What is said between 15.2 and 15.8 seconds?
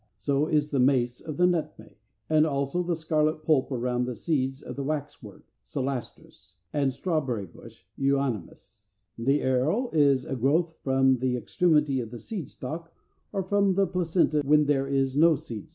seed stalk. [Illustration: Fig. 418.